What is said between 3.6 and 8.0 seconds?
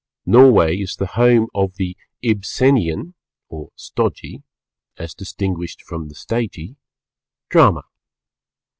stodgy, as distinguished from the stagey, Drama.